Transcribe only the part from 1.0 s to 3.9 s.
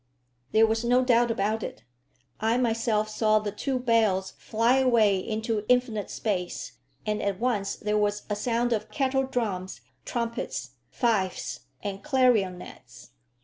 doubt about it. I myself saw the two